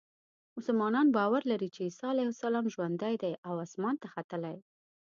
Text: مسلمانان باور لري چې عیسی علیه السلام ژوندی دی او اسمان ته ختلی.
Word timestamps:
مسلمانان 0.57 1.07
باور 1.17 1.41
لري 1.51 1.69
چې 1.75 1.79
عیسی 1.87 2.05
علیه 2.13 2.29
السلام 2.31 2.65
ژوندی 2.73 3.15
دی 3.21 3.33
او 3.47 3.53
اسمان 3.65 3.95
ته 4.01 4.07
ختلی. 4.13 4.57